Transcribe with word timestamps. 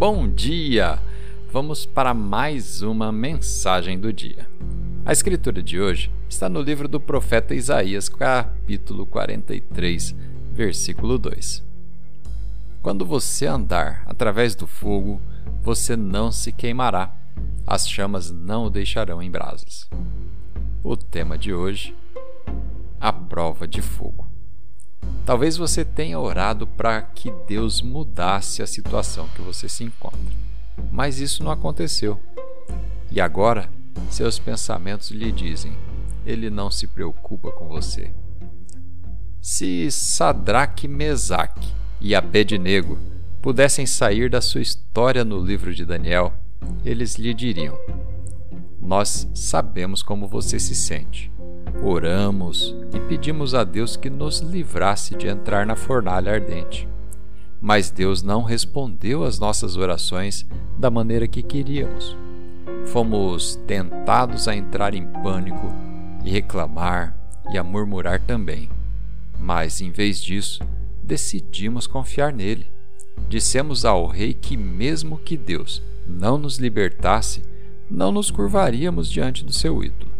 Bom 0.00 0.26
dia! 0.26 0.98
Vamos 1.52 1.84
para 1.84 2.14
mais 2.14 2.80
uma 2.80 3.12
mensagem 3.12 4.00
do 4.00 4.10
dia. 4.10 4.48
A 5.04 5.12
escritura 5.12 5.62
de 5.62 5.78
hoje 5.78 6.10
está 6.26 6.48
no 6.48 6.62
livro 6.62 6.88
do 6.88 6.98
profeta 6.98 7.54
Isaías, 7.54 8.08
capítulo 8.08 9.04
43, 9.04 10.16
versículo 10.54 11.18
2. 11.18 11.62
Quando 12.80 13.04
você 13.04 13.44
andar 13.44 14.02
através 14.06 14.54
do 14.54 14.66
fogo, 14.66 15.20
você 15.62 15.94
não 15.98 16.32
se 16.32 16.50
queimará, 16.50 17.14
as 17.66 17.86
chamas 17.86 18.30
não 18.30 18.64
o 18.64 18.70
deixarão 18.70 19.22
em 19.22 19.30
brasas. 19.30 19.86
O 20.82 20.96
tema 20.96 21.36
de 21.36 21.52
hoje: 21.52 21.94
a 22.98 23.12
prova 23.12 23.68
de 23.68 23.82
fogo. 23.82 24.29
Talvez 25.24 25.56
você 25.56 25.84
tenha 25.84 26.18
orado 26.18 26.66
para 26.66 27.02
que 27.02 27.30
Deus 27.46 27.82
mudasse 27.82 28.62
a 28.62 28.66
situação 28.66 29.28
que 29.28 29.42
você 29.42 29.68
se 29.68 29.84
encontra, 29.84 30.18
mas 30.90 31.20
isso 31.20 31.44
não 31.44 31.50
aconteceu. 31.50 32.20
E 33.10 33.20
agora, 33.20 33.68
seus 34.08 34.38
pensamentos 34.38 35.10
lhe 35.10 35.30
dizem: 35.30 35.72
Ele 36.26 36.50
não 36.50 36.70
se 36.70 36.86
preocupa 36.86 37.50
com 37.52 37.68
você. 37.68 38.12
Se 39.40 39.90
Sadraque, 39.90 40.86
Mesaque 40.86 41.72
e 42.00 42.14
Abednego 42.14 42.98
pudessem 43.40 43.86
sair 43.86 44.28
da 44.28 44.40
sua 44.40 44.60
história 44.60 45.24
no 45.24 45.42
livro 45.42 45.74
de 45.74 45.84
Daniel, 45.84 46.32
eles 46.84 47.16
lhe 47.16 47.32
diriam: 47.32 47.78
Nós 48.80 49.28
sabemos 49.34 50.02
como 50.02 50.28
você 50.28 50.58
se 50.58 50.74
sente. 50.74 51.30
Oramos 51.82 52.74
e 52.92 53.00
pedimos 53.00 53.54
a 53.54 53.64
Deus 53.64 53.96
que 53.96 54.10
nos 54.10 54.40
livrasse 54.40 55.14
de 55.14 55.28
entrar 55.28 55.64
na 55.64 55.76
fornalha 55.76 56.32
ardente. 56.32 56.88
Mas 57.60 57.90
Deus 57.90 58.22
não 58.22 58.42
respondeu 58.42 59.24
às 59.24 59.38
nossas 59.38 59.76
orações 59.76 60.46
da 60.78 60.90
maneira 60.90 61.26
que 61.26 61.42
queríamos. 61.42 62.16
Fomos 62.86 63.56
tentados 63.66 64.48
a 64.48 64.54
entrar 64.54 64.94
em 64.94 65.06
pânico 65.06 65.72
e 66.24 66.30
reclamar 66.30 67.16
e 67.52 67.58
a 67.58 67.64
murmurar 67.64 68.20
também. 68.20 68.68
Mas, 69.38 69.80
em 69.80 69.90
vez 69.90 70.20
disso, 70.20 70.62
decidimos 71.02 71.86
confiar 71.86 72.32
nele. 72.32 72.66
Dissemos 73.28 73.84
ao 73.84 74.06
rei 74.06 74.34
que, 74.34 74.56
mesmo 74.56 75.18
que 75.18 75.36
Deus 75.36 75.82
não 76.06 76.36
nos 76.36 76.58
libertasse, 76.58 77.42
não 77.90 78.12
nos 78.12 78.30
curvaríamos 78.30 79.10
diante 79.10 79.44
do 79.44 79.52
seu 79.52 79.82
ídolo. 79.82 80.10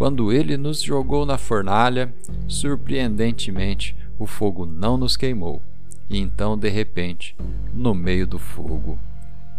Quando 0.00 0.32
ele 0.32 0.56
nos 0.56 0.80
jogou 0.80 1.26
na 1.26 1.36
fornalha, 1.36 2.10
surpreendentemente 2.48 3.94
o 4.18 4.26
fogo 4.26 4.64
não 4.64 4.96
nos 4.96 5.14
queimou, 5.14 5.60
e 6.08 6.16
então, 6.16 6.56
de 6.56 6.70
repente, 6.70 7.36
no 7.74 7.94
meio 7.94 8.26
do 8.26 8.38
fogo, 8.38 8.98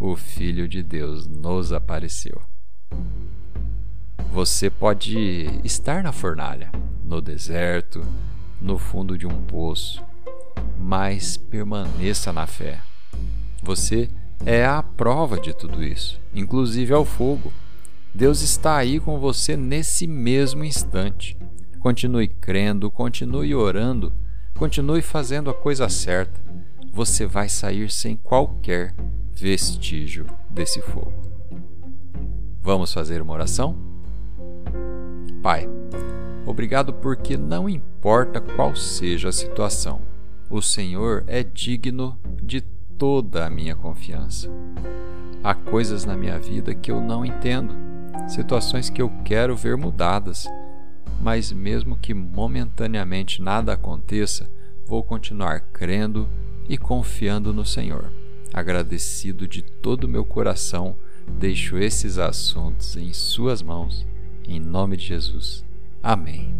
o 0.00 0.16
Filho 0.16 0.66
de 0.66 0.82
Deus 0.82 1.28
nos 1.28 1.72
apareceu. 1.72 2.42
Você 4.32 4.68
pode 4.68 5.16
estar 5.62 6.02
na 6.02 6.10
fornalha, 6.10 6.72
no 7.04 7.22
deserto, 7.22 8.04
no 8.60 8.78
fundo 8.78 9.16
de 9.16 9.28
um 9.28 9.44
poço, 9.44 10.02
mas 10.76 11.36
permaneça 11.36 12.32
na 12.32 12.48
fé. 12.48 12.80
Você 13.62 14.10
é 14.44 14.66
a 14.66 14.82
prova 14.82 15.38
de 15.38 15.54
tudo 15.54 15.84
isso, 15.84 16.20
inclusive 16.34 16.92
ao 16.92 17.04
fogo. 17.04 17.52
Deus 18.14 18.42
está 18.42 18.76
aí 18.76 19.00
com 19.00 19.18
você 19.18 19.56
nesse 19.56 20.06
mesmo 20.06 20.62
instante. 20.62 21.34
Continue 21.80 22.28
crendo, 22.28 22.90
continue 22.90 23.54
orando, 23.54 24.12
continue 24.54 25.00
fazendo 25.00 25.48
a 25.48 25.54
coisa 25.54 25.88
certa. 25.88 26.38
Você 26.92 27.24
vai 27.24 27.48
sair 27.48 27.90
sem 27.90 28.14
qualquer 28.16 28.94
vestígio 29.32 30.26
desse 30.50 30.82
fogo. 30.82 31.14
Vamos 32.62 32.92
fazer 32.92 33.22
uma 33.22 33.32
oração? 33.32 33.78
Pai, 35.42 35.66
obrigado 36.44 36.92
porque 36.92 37.38
não 37.38 37.66
importa 37.66 38.42
qual 38.42 38.76
seja 38.76 39.30
a 39.30 39.32
situação, 39.32 40.02
o 40.50 40.60
Senhor 40.60 41.24
é 41.26 41.42
digno 41.42 42.18
de 42.42 42.60
toda 42.60 43.46
a 43.46 43.50
minha 43.50 43.74
confiança. 43.74 44.50
Há 45.42 45.54
coisas 45.54 46.04
na 46.04 46.14
minha 46.14 46.38
vida 46.38 46.74
que 46.74 46.92
eu 46.92 47.00
não 47.00 47.24
entendo 47.24 47.74
situações 48.28 48.90
que 48.90 49.00
eu 49.00 49.10
quero 49.24 49.56
ver 49.56 49.76
mudadas, 49.76 50.46
mas 51.20 51.52
mesmo 51.52 51.96
que 51.96 52.12
momentaneamente 52.12 53.40
nada 53.40 53.72
aconteça, 53.72 54.50
vou 54.86 55.02
continuar 55.02 55.60
crendo 55.72 56.28
e 56.68 56.76
confiando 56.76 57.52
no 57.52 57.64
Senhor. 57.64 58.12
Agradecido 58.52 59.48
de 59.48 59.62
todo 59.62 60.04
o 60.04 60.08
meu 60.08 60.24
coração, 60.24 60.96
deixo 61.26 61.78
esses 61.78 62.18
assuntos 62.18 62.96
em 62.96 63.12
Suas 63.12 63.62
mãos, 63.62 64.06
em 64.46 64.60
nome 64.60 64.96
de 64.96 65.06
Jesus. 65.06 65.64
Amém. 66.02 66.51